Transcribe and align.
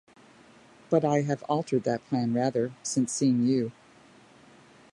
But 0.89 1.05
I 1.05 1.21
have 1.21 1.43
altered 1.43 1.83
that 1.83 2.03
plan 2.07 2.33
rather 2.33 2.71
since 2.81 3.13
seeing 3.13 3.45
you. 3.45 3.71